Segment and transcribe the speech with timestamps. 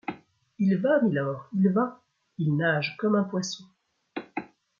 [0.57, 1.47] Il va, mylord!
[1.53, 2.01] il va!
[2.39, 3.65] il nage comme un poisson!